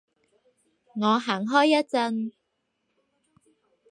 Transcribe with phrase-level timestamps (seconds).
[0.95, 2.31] 我行開一陣